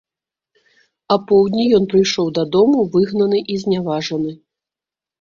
[1.17, 4.31] Апоўдні ён прыйшоў дадому выгнаны і зняважаны.